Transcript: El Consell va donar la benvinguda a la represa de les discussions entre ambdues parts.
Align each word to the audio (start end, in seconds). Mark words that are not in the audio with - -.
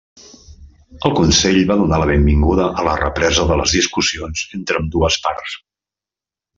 El 1.09 1.13
Consell 1.19 1.59
va 1.73 1.77
donar 1.83 2.01
la 2.03 2.09
benvinguda 2.13 2.67
a 2.71 2.87
la 2.89 2.97
represa 3.03 3.47
de 3.53 3.61
les 3.63 3.77
discussions 3.81 4.45
entre 4.61 4.83
ambdues 4.85 5.23
parts. 5.29 5.65